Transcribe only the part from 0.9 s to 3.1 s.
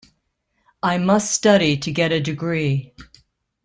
must study to get a degree.